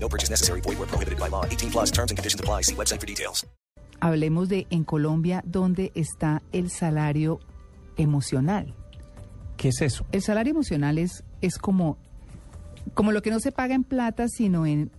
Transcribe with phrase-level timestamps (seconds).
[0.00, 0.60] No purchase necessary.
[0.60, 1.44] Void where prohibited by law.
[1.44, 2.62] 18 plus terms and conditions apply.
[2.62, 3.46] See website for details.
[4.00, 7.40] Hablemos de en Colombia dónde está el salario
[7.96, 8.74] emocional.
[9.56, 10.04] ¿Qué es eso?
[10.12, 11.96] El salario emocional es, es como,
[12.94, 14.92] como lo que no se paga en plata, sino en,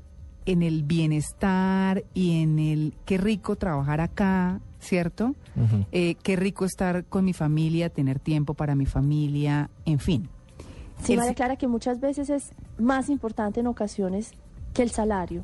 [0.45, 5.33] en el bienestar y en el qué rico trabajar acá, ¿cierto?
[5.93, 10.27] Eh, qué rico estar con mi familia, tener tiempo para mi familia, en fin.
[11.03, 14.33] Sí, El- María Clara, que muchas veces es más importante en ocasiones
[14.79, 15.43] que el salario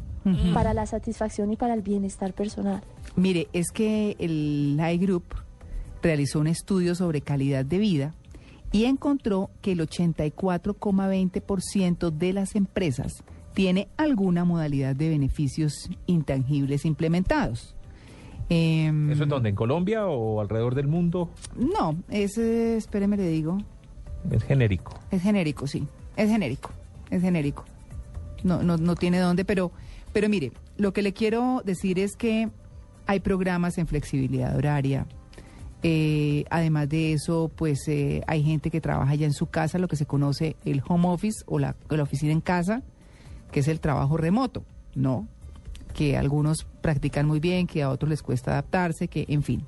[0.54, 2.82] para la satisfacción y para el bienestar personal.
[3.18, 5.26] Mire, es que el Light Group
[6.02, 8.14] realizó un estudio sobre calidad de vida
[8.72, 17.76] y encontró que el 84,20% de las empresas tiene alguna modalidad de beneficios intangibles implementados.
[18.48, 19.50] Em, ¿Eso es donde?
[19.50, 21.30] ¿En Colombia o alrededor del mundo?
[21.58, 23.58] No, es, eh, espéreme, le digo,
[24.32, 24.98] Es genérico.
[25.12, 26.70] es genérico, sí, es genérico,
[27.10, 27.66] es genérico.
[28.46, 29.72] No, no, no tiene dónde, pero,
[30.14, 32.52] pero mire, lo que le quiero decir es que
[33.08, 35.08] hay programas en flexibilidad horaria.
[35.82, 39.88] Eh, además de eso, pues eh, hay gente que trabaja ya en su casa, lo
[39.88, 42.84] que se conoce el home office o la, la oficina en casa,
[43.52, 45.28] que es el trabajo remoto, ¿no?
[45.96, 49.66] Que algunos practican muy bien, que a otros les cuesta adaptarse, que en fin.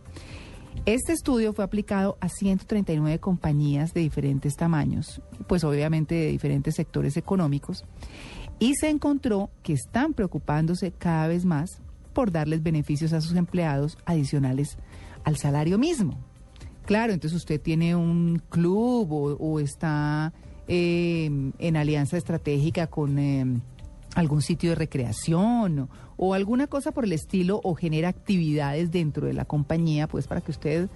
[0.86, 7.18] Este estudio fue aplicado a 139 compañías de diferentes tamaños, pues obviamente de diferentes sectores
[7.18, 7.84] económicos,
[8.60, 11.82] y se encontró que están preocupándose cada vez más
[12.14, 14.78] por darles beneficios a sus empleados adicionales
[15.24, 16.18] al salario mismo.
[16.86, 20.34] Claro, entonces usted tiene un club o, está
[20.68, 23.46] eh, en alianza estratégica con eh,
[24.16, 29.34] algún sitio de recreación o alguna cosa por el estilo o genera actividades dentro de
[29.34, 30.90] la compañía, pues para que usted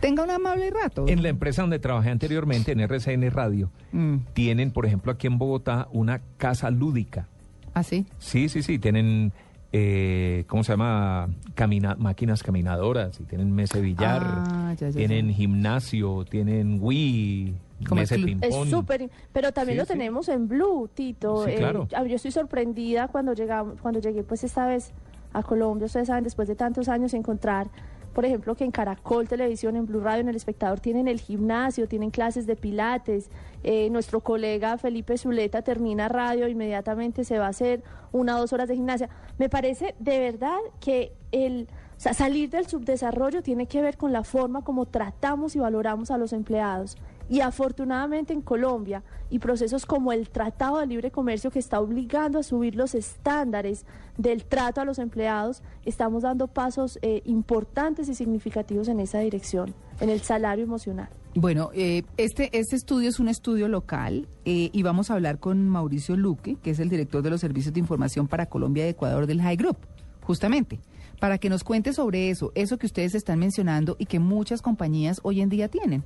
[0.00, 1.04] tenga un amable rato.
[1.08, 5.38] En la empresa donde trabajé anteriormente, en RCN Radio, Mm, tienen, por ejemplo, aquí en
[5.38, 7.28] Bogotá, una casa lúdica.
[7.74, 8.06] ¿Ah, sí?
[8.18, 9.32] Sí, sí, sí, tienen,
[9.72, 11.28] eh, ¿cómo se llama?
[11.54, 15.34] Camina máquinas caminadoras, y tienen mesa de billar, Ah, ya, ya, tienen ya.
[15.34, 17.54] gimnasio, tienen Wii,
[17.88, 18.16] Como mesa.
[18.40, 19.92] Es súper, pero también Sí, lo sí.
[19.92, 21.44] tenemos en Blue, Tito.
[21.46, 21.86] Sí, claro.
[21.94, 24.92] a- yo estoy sorprendida cuando llegamos, cuando llegué pues esta vez
[25.34, 27.68] a Colombia, ustedes saben, después de tantos años encontrar,
[28.16, 31.86] por ejemplo, que en Caracol Televisión, en Blue Radio, en El Espectador tienen el gimnasio,
[31.86, 33.28] tienen clases de pilates.
[33.62, 37.82] Eh, nuestro colega Felipe Zuleta termina radio, inmediatamente se va a hacer
[38.12, 39.10] una o dos horas de gimnasia.
[39.36, 41.68] Me parece de verdad que el
[41.98, 46.10] o sea, salir del subdesarrollo tiene que ver con la forma como tratamos y valoramos
[46.10, 46.96] a los empleados.
[47.28, 52.38] Y afortunadamente en Colombia y procesos como el Tratado de Libre Comercio que está obligando
[52.38, 53.84] a subir los estándares
[54.16, 59.74] del trato a los empleados, estamos dando pasos eh, importantes y significativos en esa dirección,
[60.00, 61.08] en el salario emocional.
[61.38, 65.68] Bueno, eh, este, este estudio es un estudio local eh, y vamos a hablar con
[65.68, 69.26] Mauricio Luque, que es el director de los servicios de información para Colombia y Ecuador
[69.26, 69.76] del High Group,
[70.22, 70.80] justamente,
[71.20, 75.20] para que nos cuente sobre eso, eso que ustedes están mencionando y que muchas compañías
[75.24, 76.04] hoy en día tienen,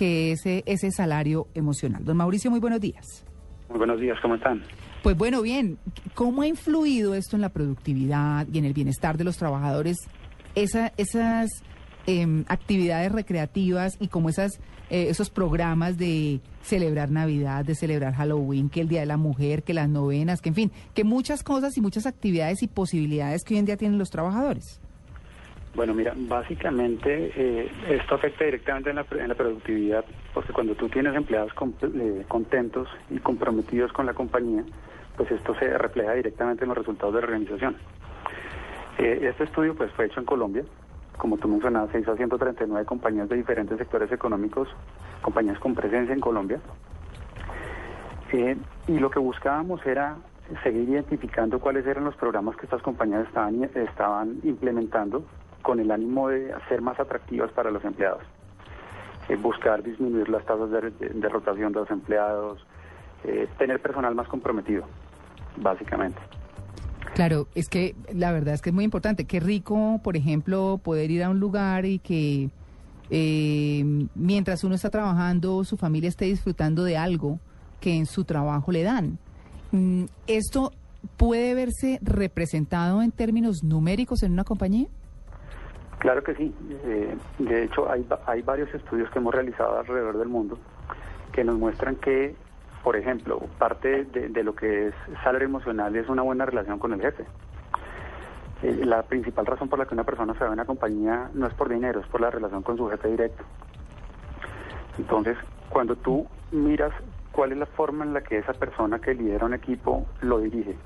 [0.00, 2.02] que es ese, ese salario emocional.
[2.02, 3.22] Don Mauricio, muy buenos días.
[3.68, 4.62] Muy buenos días, ¿cómo están?
[5.02, 5.76] Pues bueno, bien,
[6.14, 9.98] ¿cómo ha influido esto en la productividad y en el bienestar de los trabajadores?
[10.54, 11.50] Esa, esas
[12.06, 18.70] em, actividades recreativas y como esas, eh, esos programas de celebrar Navidad, de celebrar Halloween,
[18.70, 21.76] que el Día de la Mujer, que las novenas, que en fin, que muchas cosas
[21.76, 24.79] y muchas actividades y posibilidades que hoy en día tienen los trabajadores.
[25.74, 30.04] Bueno, mira, básicamente eh, esto afecta directamente en la, en la productividad,
[30.34, 34.64] porque cuando tú tienes empleados eh, contentos y comprometidos con la compañía,
[35.16, 37.76] pues esto se refleja directamente en los resultados de la organización.
[38.98, 40.64] Eh, este estudio pues fue hecho en Colombia,
[41.16, 44.68] como tú mencionabas, se hizo a 139 compañías de diferentes sectores económicos,
[45.22, 46.60] compañías con presencia en Colombia.
[48.86, 50.16] Y lo que buscábamos era
[50.62, 55.24] seguir identificando cuáles eran los programas que estas compañías estaban, estaban implementando
[55.62, 58.22] con el ánimo de ser más atractivas para los empleados.
[59.28, 62.58] Eh, buscar disminuir las tasas de, de- rotación de los empleados,
[63.24, 64.84] eh, tener personal más comprometido,
[65.56, 66.18] básicamente.
[67.14, 69.26] Claro, es que la verdad es que es muy importante.
[69.26, 72.50] Qué rico, por ejemplo, poder ir a un lugar y que
[73.10, 73.84] eh,
[74.14, 77.38] mientras uno está trabajando, su familia esté disfrutando de algo
[77.80, 79.18] que en su trabajo le dan.
[79.72, 80.72] Mm, ¿Esto
[81.16, 84.86] puede verse representado en términos numéricos en una compañía?
[86.00, 86.54] Claro que sí.
[87.38, 90.58] De hecho, hay, hay varios estudios que hemos realizado alrededor del mundo
[91.32, 92.34] que nos muestran que,
[92.82, 96.92] por ejemplo, parte de, de lo que es salario emocional es una buena relación con
[96.94, 97.24] el jefe.
[98.62, 101.46] Eh, la principal razón por la que una persona se va a una compañía no
[101.46, 103.44] es por dinero, es por la relación con su jefe directo.
[104.98, 105.36] Entonces,
[105.68, 106.92] cuando tú miras
[107.32, 110.76] cuál es la forma en la que esa persona que lidera un equipo lo dirige,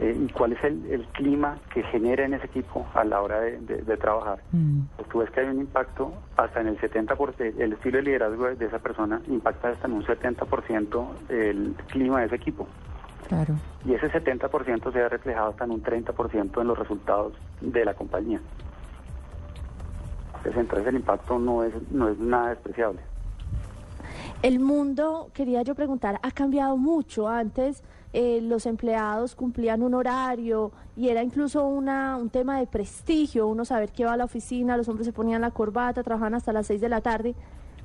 [0.00, 3.40] eh, y cuál es el, el clima que genera en ese equipo a la hora
[3.40, 4.38] de, de- de trabajar.
[4.52, 4.80] Mm.
[4.96, 8.46] Pues tú ves que hay un impacto hasta en el 70%, el estilo de liderazgo
[8.54, 12.66] de esa persona impacta hasta en un 70% el clima de ese equipo.
[13.28, 13.54] Claro.
[13.84, 17.94] Y ese 70% se ha reflejado hasta en un 30% en los resultados de la
[17.94, 18.40] compañía.
[20.38, 23.00] Entonces, entonces el impacto no es, no es nada despreciable.
[24.42, 27.28] El mundo, quería yo preguntar, ha cambiado mucho.
[27.28, 33.46] Antes eh, los empleados cumplían un horario y era incluso una, un tema de prestigio,
[33.46, 36.52] uno saber que iba a la oficina, los hombres se ponían la corbata, trabajaban hasta
[36.52, 37.34] las seis de la tarde.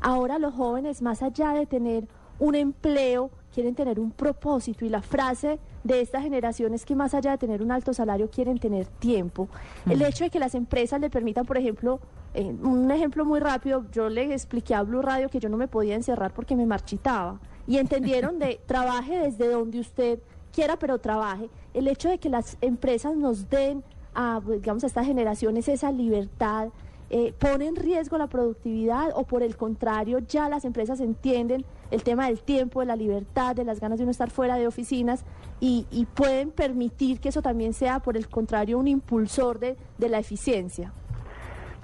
[0.01, 2.07] Ahora los jóvenes, más allá de tener
[2.39, 7.13] un empleo, quieren tener un propósito y la frase de esta generación es que más
[7.13, 9.47] allá de tener un alto salario quieren tener tiempo.
[9.89, 11.99] El hecho de que las empresas le permitan, por ejemplo,
[12.33, 15.67] eh, un ejemplo muy rápido, yo le expliqué a Blue Radio que yo no me
[15.67, 20.19] podía encerrar porque me marchitaba y entendieron de trabaje desde donde usted
[20.53, 21.49] quiera, pero trabaje.
[21.73, 23.83] El hecho de que las empresas nos den
[24.13, 26.69] a, pues, digamos, a estas generaciones esa libertad,
[27.09, 32.01] eh, pone en riesgo la productividad o por el contrario ya las empresas entienden el
[32.01, 35.23] tema del tiempo, de la libertad, de las ganas de uno estar fuera de oficinas
[35.59, 40.09] y, y pueden permitir que eso también sea por el contrario un impulsor de, de
[40.09, 40.93] la eficiencia.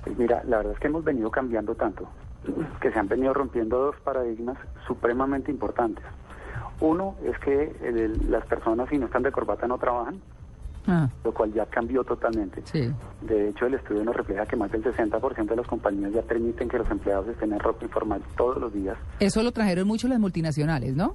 [0.04, 2.07] Pues mira, la verdad es que hemos venido cambiando tanto,
[2.81, 4.57] que se han venido rompiendo dos paradigmas
[4.88, 6.03] supremamente importantes.
[6.79, 10.19] Uno es que eh, las personas si no están de corbata no trabajan,
[10.88, 12.63] Ah, lo cual ya cambió totalmente.
[12.65, 12.91] sí.
[13.21, 16.67] De hecho, el estudio nos refleja que más del 60% de las compañías ya permiten
[16.67, 18.97] que los empleados estén en ropa informal todos los días.
[19.19, 21.13] Eso lo trajeron mucho las multinacionales, ¿no?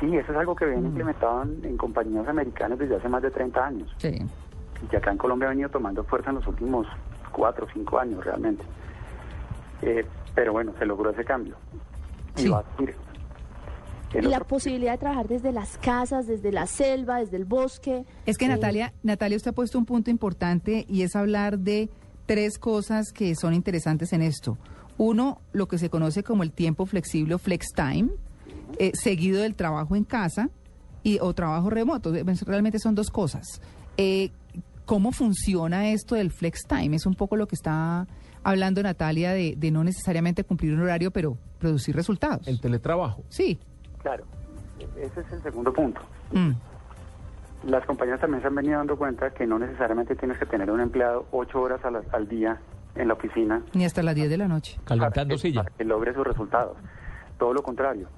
[0.00, 3.30] Sí, eso es algo que vienen implementado en, en compañías americanas desde hace más de
[3.30, 3.94] 30 años.
[3.98, 4.16] Sí.
[4.82, 6.86] y que acá en Colombia ha venido tomando fuerza en los últimos
[7.32, 8.64] cuatro o cinco años realmente.
[9.82, 11.56] Eh, pero bueno, se logró ese cambio.
[12.36, 12.94] Y va a seguir.
[14.14, 17.44] El Y la otro- posibilidad de trabajar desde las casas, desde la selva, desde el
[17.46, 18.04] bosque.
[18.26, 21.88] Es que Eh, Natalia, Natalia, usted ha puesto un punto importante y es hablar de
[22.26, 24.58] tres cosas que son interesantes en esto.
[24.98, 28.10] Uno, lo que se conoce como el tiempo flexible o flex time,
[28.78, 30.50] eh, seguido del trabajo en casa
[31.02, 32.14] y o trabajo remoto.
[32.14, 33.62] Eh, pues, Realmente son dos cosas.
[33.96, 34.30] Eh,
[34.84, 36.96] ¿Cómo funciona esto del flex time?
[36.96, 38.06] Es un poco lo que está
[38.44, 42.46] hablando Natalia de, de no necesariamente cumplir un horario, pero producir resultados.
[42.48, 43.22] El teletrabajo.
[43.28, 43.58] Sí.
[44.02, 44.24] Claro,
[44.96, 46.00] ese es el segundo punto.
[46.32, 46.50] Mm.
[47.68, 50.80] Las compañías también se han venido dando cuenta que no necesariamente tienes que tener un
[50.80, 52.58] empleado ocho horas a la- al día
[52.96, 54.78] en la oficina Ni hasta las 10 de la noche.
[54.84, 55.62] Calentando para que, silla.
[55.62, 56.76] para que logre sus resultados.
[57.38, 58.08] Todo lo contrario.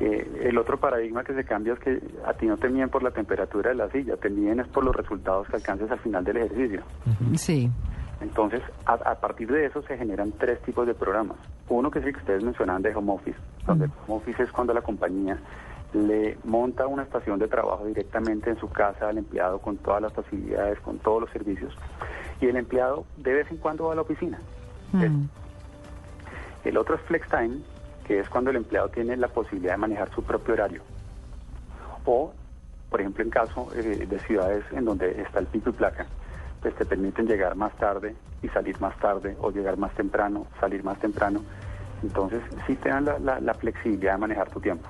[0.00, 3.02] Eh, el otro paradigma que se cambia es que a ti no te miden por
[3.02, 6.22] la temperatura de la silla, te miden es por los resultados que alcances al final
[6.24, 6.82] del ejercicio.
[7.34, 7.70] Sí.
[8.20, 11.36] Entonces, a, a partir de eso se generan tres tipos de programas.
[11.68, 14.52] Uno que es el que ustedes mencionaban de home office, donde el home office es
[14.52, 15.38] cuando la compañía
[15.92, 20.12] le monta una estación de trabajo directamente en su casa al empleado con todas las
[20.12, 21.76] facilidades, con todos los servicios.
[22.40, 24.38] Y el empleado de vez en cuando va a la oficina.
[26.64, 27.60] El otro es flex time,
[28.06, 30.82] que es cuando el empleado tiene la posibilidad de manejar su propio horario.
[32.04, 32.32] O,
[32.90, 36.06] por ejemplo, en caso eh, de ciudades en donde está el pico y placa,
[36.66, 40.82] pues te permiten llegar más tarde y salir más tarde, o llegar más temprano, salir
[40.82, 41.40] más temprano.
[42.02, 44.88] Entonces, sí te dan la, la- la flexibilidad de manejar tu tiempo.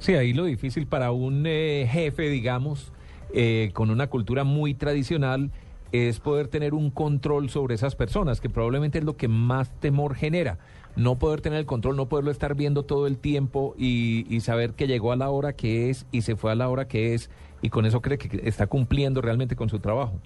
[0.00, 2.92] Sí, ahí lo difícil para un eh, jefe, digamos,
[3.32, 5.52] eh, con una cultura muy tradicional,
[5.92, 10.16] es poder tener un control sobre esas personas, que probablemente es lo que más temor
[10.16, 10.58] genera.
[10.96, 14.72] No poder tener el control, no poderlo estar viendo todo el tiempo y, y saber
[14.72, 17.30] que llegó a la hora que es y se fue a la hora que es
[17.62, 20.18] y con eso cree que está cumpliendo realmente con su trabajo.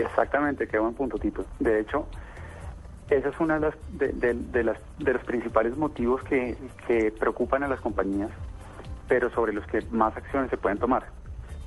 [0.00, 1.44] Exactamente, qué buen punto, Tito.
[1.58, 2.06] De hecho,
[3.08, 7.10] esa es una de las de, de- de las de los principales motivos que, que
[7.12, 8.30] preocupan a las compañías,
[9.08, 11.04] pero sobre los que más acciones se pueden tomar.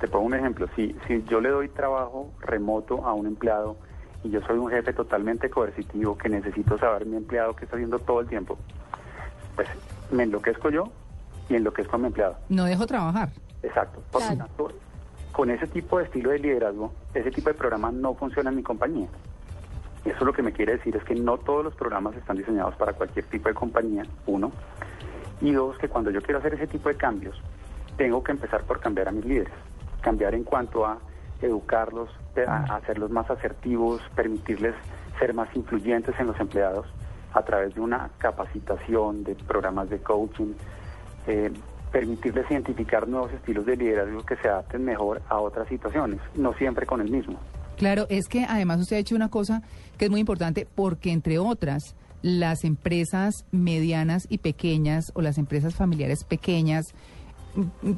[0.00, 0.68] Te pongo un ejemplo.
[0.74, 3.76] Si si yo le doy trabajo remoto a un empleado
[4.22, 7.98] y yo soy un jefe totalmente coercitivo que necesito saber mi empleado qué está haciendo
[7.98, 8.58] todo el tiempo,
[9.54, 9.68] pues
[10.10, 10.90] me enloquezco yo
[11.48, 12.36] y enloquezco a mi empleado.
[12.48, 13.28] No dejo trabajar.
[13.62, 14.02] Exacto.
[14.10, 14.38] Por Claro.
[14.38, 14.68] tanto,
[15.34, 18.62] con ese tipo de estilo de liderazgo, ese tipo de programa no funciona en mi
[18.62, 19.08] compañía.
[20.04, 22.92] Eso lo que me quiere decir es que no todos los programas están diseñados para
[22.92, 24.52] cualquier tipo de compañía, uno.
[25.40, 27.36] Y dos, que cuando yo quiero hacer ese tipo de cambios,
[27.96, 29.52] tengo que empezar por cambiar a mis líderes.
[30.02, 30.98] Cambiar en cuanto a
[31.42, 32.10] educarlos,
[32.46, 34.76] a a hacerlos más asertivos, permitirles
[35.18, 36.86] ser más influyentes en los empleados
[37.32, 40.52] a través de una capacitación, de programas de coaching,
[41.26, 41.50] eh,
[41.94, 46.86] permitirles identificar nuevos estilos de liderazgo que se adapten mejor a otras situaciones, no siempre
[46.86, 47.38] con el mismo.
[47.76, 49.62] Claro, es que además usted ha hecho una cosa
[49.96, 55.76] que es muy importante porque, entre otras, las empresas medianas y pequeñas o las empresas
[55.76, 56.86] familiares pequeñas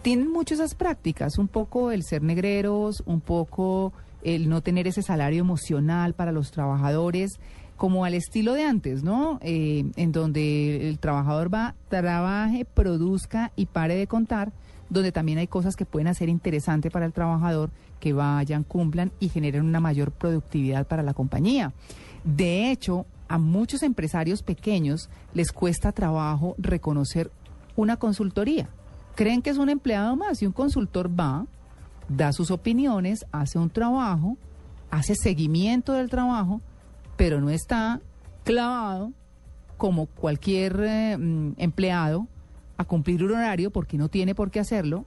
[0.03, 5.01] tienen mucho esas prácticas, un poco el ser negreros, un poco el no tener ese
[5.01, 7.41] salario emocional para los trabajadores,
[7.77, 9.39] como al estilo de antes, ¿no?
[9.43, 14.53] Eh, en donde el trabajador va, trabaje, produzca y pare de contar,
[14.89, 19.29] donde también hay cosas que pueden hacer interesante para el trabajador, que vayan, cumplan y
[19.29, 21.73] generen una mayor productividad para la compañía.
[22.25, 27.31] De hecho, a muchos empresarios pequeños les cuesta trabajo reconocer
[27.75, 28.69] una consultoría.
[29.15, 31.47] Creen que es un empleado más y un consultor va,
[32.09, 34.37] da sus opiniones, hace un trabajo,
[34.91, 36.61] hace seguimiento del trabajo,
[37.17, 38.01] pero no está
[38.45, 39.13] clavado
[39.77, 42.27] como cualquier eh, mm, empleado
[42.77, 45.05] a cumplir un horario porque no tiene por qué hacerlo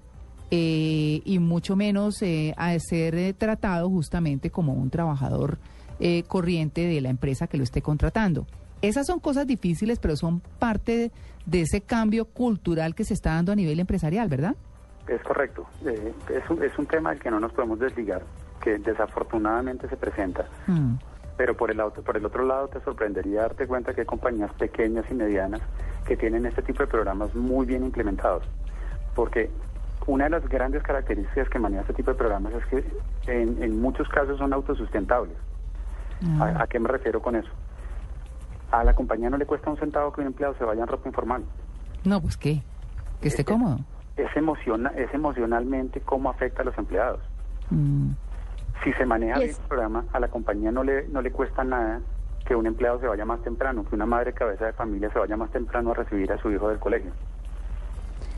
[0.51, 5.59] eh, y mucho menos eh, a ser eh, tratado justamente como un trabajador
[5.99, 8.47] eh, corriente de la empresa que lo esté contratando.
[8.81, 11.11] Esas son cosas difíciles, pero son parte
[11.45, 14.55] de, ese cambio cultural que se está dando a nivel empresarial, ¿verdad?
[15.07, 15.67] Es correcto.
[15.85, 18.23] Es, un, es un tema del que no nos podemos desligar,
[18.63, 20.47] que desafortunadamente se presenta.
[20.67, 20.93] Mm.
[21.39, 24.51] Pero por el, auto- por el otro lado te sorprendería darte cuenta que hay compañías
[24.55, 25.61] pequeñas y medianas
[26.05, 28.43] que tienen este tipo de programas muy bien implementados.
[29.15, 29.49] Porque
[30.05, 32.83] una de las grandes características que maneja este tipo de programas es que
[33.41, 35.37] en, en muchos casos son autosustentables.
[36.41, 37.49] ¿A, a qué me refiero con eso?
[38.71, 41.07] A la compañía no le cuesta un centavo que un empleado se vaya en ropa
[41.07, 41.45] informal.
[42.03, 42.61] No, pues qué,
[43.21, 43.77] que esté Este- cómodo.
[44.17, 47.21] Es, emociona, es emocionalmente cómo afecta a los empleados.
[47.69, 48.09] Mm.
[48.83, 51.63] Si se maneja Y bien el programa, a la compañía no le, no le cuesta
[51.63, 52.01] nada
[52.45, 55.37] que un empleado se vaya más temprano, que una madre cabeza de familia se vaya
[55.37, 57.11] más temprano a recibir a su hijo del colegio.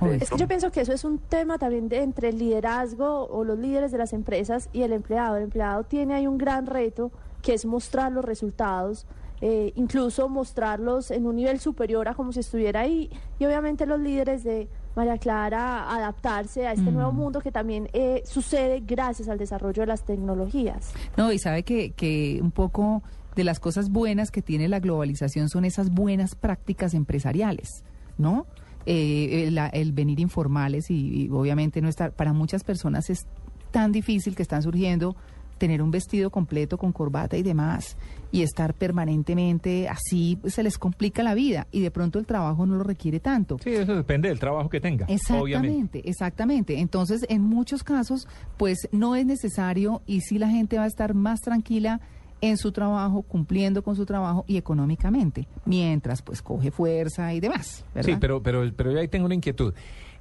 [0.01, 3.43] Es que yo pienso que eso es un tema también de entre el liderazgo o
[3.43, 5.38] los líderes de las empresas y el empleado.
[5.38, 7.12] El empleado tiene ahí un gran reto
[7.43, 9.05] que es mostrar los resultados,
[9.41, 13.12] eh, incluso mostrarlos en un nivel superior a como si estuviera ahí.
[13.38, 16.93] Y obviamente los líderes de María Clara adaptarse a este Mm.
[16.93, 20.93] nuevo mundo que también eh, sucede gracias al desarrollo de las tecnologías.
[21.17, 23.01] No, y sabe que, que un poco
[23.36, 27.83] de las cosas buenas que tiene la globalización son esas buenas prácticas empresariales,
[28.17, 28.45] ¿no?
[28.86, 33.27] Eh, el, la- el venir informales y, y obviamente no estar, para muchas personas es
[33.71, 35.15] tan difícil que están surgiendo
[35.62, 37.96] tener un vestido completo con corbata y demás
[38.32, 42.65] y estar permanentemente así pues, se les complica la vida y de pronto el trabajo
[42.65, 43.60] no lo requiere tanto.
[43.63, 45.06] Sí, eso depende del trabajo que tenga.
[45.06, 46.00] Obviamente.
[46.00, 46.80] Exactamente, exactamente.
[46.80, 48.27] Entonces, en muchos casos,
[48.58, 52.01] pues no es necesario y sí la gente va a estar más tranquila
[52.41, 57.86] en su trabajo, cumpliendo con su trabajo y económicamente, mientras pues coge fuerza y demás.
[57.94, 58.13] ¿verdad?
[58.13, 59.75] Sí, pero, pero, pero yo ahí tengo una inquietud.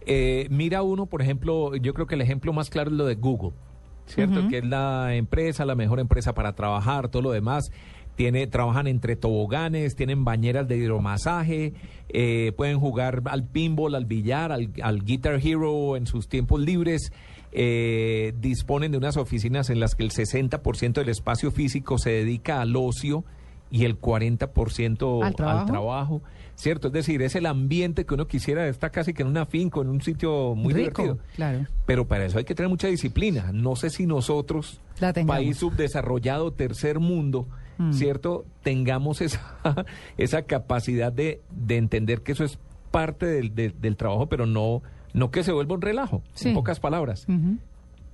[0.05, 3.15] Eh, mira uno, por ejemplo, yo creo que el ejemplo más claro es lo de
[3.15, 3.53] Google,
[4.11, 4.49] ¿cierto?
[4.49, 7.71] Que es la empresa, la mejor empresa para trabajar, todo lo demás.
[8.17, 11.73] Tiene, trabajan entre toboganes, tienen bañeras de hidromasaje,
[12.11, 17.13] eh, pueden jugar al pinball, al billar, al, al Guitar Hero en sus tiempos libres.
[17.53, 22.61] eh, disponen de unas oficinas en las que el 60% del espacio físico se dedica
[22.61, 23.25] al ocio
[23.71, 25.67] y el 40% ¿Al trabajo?
[25.67, 26.23] trabajo,
[26.55, 26.89] ¿cierto?
[26.89, 29.89] Es decir, es el ambiente que uno quisiera estar casi que en una finca, en
[29.89, 31.19] un sitio muy Rico, divertido.
[31.37, 31.67] claro.
[31.87, 33.51] Pero para eso hay que tener mucha disciplina.
[33.53, 37.47] No sé si nosotros, La país subdesarrollado, tercer mundo,
[37.79, 37.93] Mm.
[37.95, 38.45] ¿cierto?
[38.63, 39.41] Tengamos esa,
[40.19, 42.59] esa capacidad de, de entender que eso es
[42.91, 44.83] parte del, del- del trabajo, pero no,
[45.15, 46.49] no que se vuelva un relajo, Sí.
[46.51, 47.27] en pocas palabras.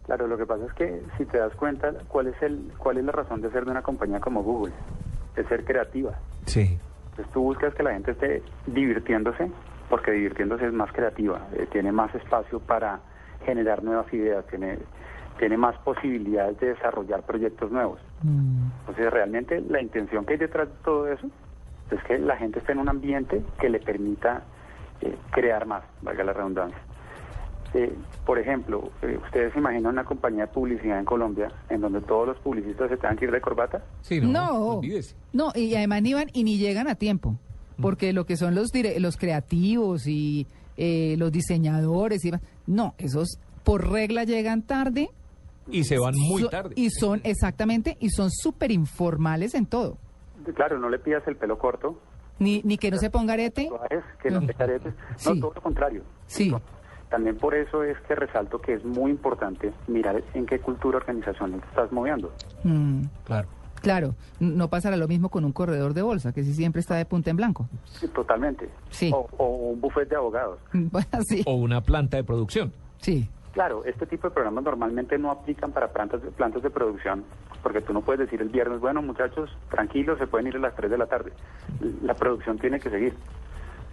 [0.05, 3.05] Claro, lo que pasa es que si te das cuenta, ¿cuál es, el, cuál es
[3.07, 4.73] la razón de ser de una compañía como Google?
[5.37, 6.13] Es ser creativa.
[6.47, 6.79] Sí.
[7.11, 9.51] Entonces tú buscas que la gente esté divirtiéndose,
[9.89, 13.01] porque divirtiéndose es más creativa, eh, tiene más espacio para
[13.45, 14.79] generar nuevas ideas, tiene,
[15.39, 18.01] tiene más posibilidades de desarrollar proyectos nuevos.
[18.23, 18.69] Mm.
[18.81, 21.29] Entonces realmente la intención que hay detrás de todo eso
[21.91, 24.43] es que la gente esté en un ambiente que le permita
[25.01, 26.79] eh, crear más, valga la redundancia.
[27.75, 27.93] Eh,
[28.25, 32.27] por ejemplo, eh, ¿ustedes se imaginan una compañía de publicidad en Colombia en donde todos
[32.29, 33.83] los publicistas se tengan que ir de corbata?
[34.03, 34.81] Sí, no, No,
[35.33, 37.37] no, y además ni van y ni llegan a tiempo,
[37.81, 40.47] porque lo que son los dire- los creativos y
[40.79, 42.31] eh, los diseñadores y
[42.67, 45.11] no, esos por regla llegan tarde
[45.69, 46.75] Y se van muy So- tarde.
[46.77, 49.99] Y son, exactamente, y son súper informales en todo.
[50.55, 51.99] Claro, no le pidas el pelo corto,
[52.39, 53.65] Ni, ni que no se ponga arete.
[53.65, 54.47] tatuajes, que no Mm.
[54.47, 55.41] te caretes, no, Sí.
[55.41, 56.03] todo lo contrario.
[56.27, 56.55] Sí.
[57.11, 61.61] También por eso es que resalto que es muy importante mirar en qué cultura organizacional
[61.61, 62.33] te estás moviendo.
[62.65, 63.49] Mm, Claro.
[63.83, 67.05] Claro, no pasará lo mismo con un corredor de bolsa, que si siempre está de
[67.05, 67.69] punta en blanco.
[67.85, 68.69] Sí, totalmente.
[68.91, 69.13] Sí.
[69.15, 70.59] O, o un buffet de abogados.
[70.73, 72.73] Bueno, sí, O una planta de producción.
[72.99, 73.29] sí.
[73.53, 77.25] Claro, este tipo de programas normalmente no aplican para plantas, plantas de producción,
[77.63, 80.75] porque tú no puedes decir el viernes, bueno muchachos, tranquilos, se pueden ir a las
[80.75, 81.33] 3 de la tarde.
[82.03, 83.15] La producción tiene que seguir.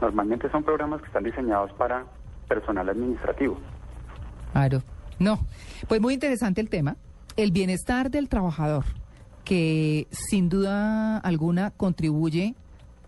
[0.02, 2.04] Normalmente son programas que están diseñados para
[2.48, 3.58] personal administrativo.
[4.52, 4.84] Claro.
[5.20, 5.40] No,
[5.88, 6.98] pues muy interesante el tema.
[7.36, 8.86] El bienestar del trabajador,
[9.44, 12.56] que sin duda alguna contribuye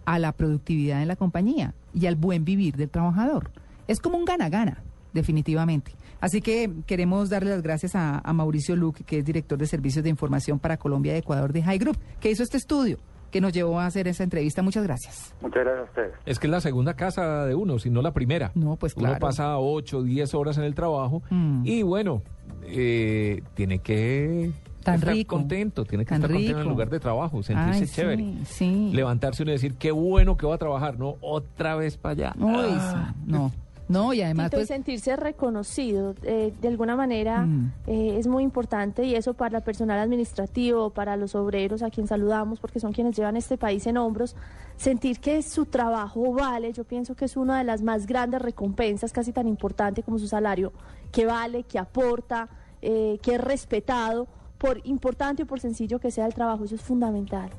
[0.06, 3.51] a la productividad en la compañía y al buen vivir del trabajador.
[3.88, 5.92] Es como un gana-gana, definitivamente.
[6.22, 10.04] Así que queremos darle las gracias a, a Mauricio Luque, que es director de servicios
[10.04, 12.98] de información para Colombia y Ecuador de High Group, que hizo este estudio,
[13.36, 14.62] que nos llevó a hacer esa entrevista.
[14.62, 15.34] Muchas gracias.
[15.42, 16.13] Muchas gracias a ustedes.
[16.25, 18.51] Es que es la segunda casa de uno, si no la primera.
[18.56, 19.20] No, pues Uno claro.
[19.20, 21.63] pasa 8, 10 horas en el trabajo Mm.
[21.65, 22.22] y bueno,
[22.63, 24.51] eh, tiene que
[24.86, 27.82] Tan estar rico, contento, tiene que tan estar contento en el lugar de trabajo, sentirse
[27.84, 28.24] Ay, chévere.
[28.24, 28.89] sí, sí.
[28.94, 32.36] Levantarse uno y decir, qué bueno que va a trabajar, no otra vez para allá.
[32.39, 33.13] Uy, Ah.
[33.13, 33.51] sí, no,
[33.88, 34.68] no, y además Tito, pues...
[34.68, 37.74] sentirse reconocido eh, de alguna manera Mm.
[37.88, 42.08] eh, es muy importante y eso para el personal administrativo, para los obreros a quien
[42.08, 44.36] saludamos porque son quienes llevan este país en hombros,
[44.77, 49.12] sentir que su trabajo vale, yo pienso que es una de las más grandes recompensas,
[49.12, 50.74] casi tan importante como su salario,
[51.12, 52.50] que vale, que aporta,
[52.82, 54.27] eh, que es respetado,
[54.58, 57.50] por importante o por sencillo que sea el trabajo, eso es fundamental.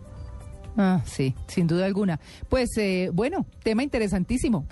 [0.78, 2.20] Ah, sí, sin duda alguna.
[2.50, 4.66] Pues eh, bueno, tema interesantísimo.